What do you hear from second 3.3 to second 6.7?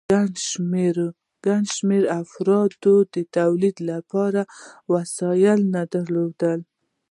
تولید لپاره وسیلې نه درلودې